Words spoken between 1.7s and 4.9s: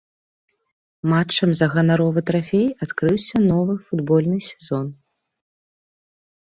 ганаровы трафей адкрыўся новы футбольны сезон.